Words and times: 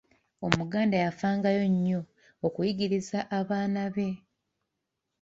Omuganda 0.45 0.95
yafangayo 1.05 1.63
nnyo 1.73 1.99
okuyigiriza 2.45 3.19
abaana 3.39 3.83
be 3.93 4.07